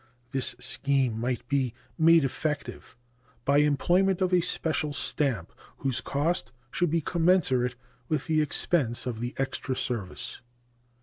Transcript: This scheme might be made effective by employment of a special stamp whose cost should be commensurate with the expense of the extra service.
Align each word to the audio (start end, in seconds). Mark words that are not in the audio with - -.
This 0.31 0.55
scheme 0.59 1.19
might 1.19 1.47
be 1.47 1.75
made 1.95 2.23
effective 2.23 2.97
by 3.45 3.59
employment 3.59 4.19
of 4.19 4.33
a 4.33 4.41
special 4.41 4.93
stamp 4.93 5.53
whose 5.77 6.01
cost 6.01 6.51
should 6.71 6.89
be 6.89 7.01
commensurate 7.01 7.75
with 8.09 8.25
the 8.25 8.41
expense 8.41 9.05
of 9.05 9.19
the 9.19 9.35
extra 9.37 9.75
service. 9.75 10.41